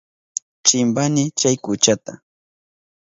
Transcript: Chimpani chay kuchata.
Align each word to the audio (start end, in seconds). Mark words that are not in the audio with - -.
Chimpani 0.65 1.23
chay 1.39 1.55
kuchata. 1.63 2.13